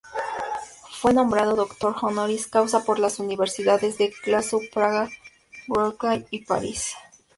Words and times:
Fue 0.99 1.13
nombrado 1.13 1.55
Doctor 1.55 1.95
honoris 2.01 2.47
causa 2.47 2.83
por 2.83 2.97
la 2.97 3.07
universidades 3.19 3.99
de 3.99 4.11
Glasgow, 4.25 4.61
Praga, 4.73 5.07
Wroclaw 5.67 6.25
y 6.31 6.43
París. 6.43 6.95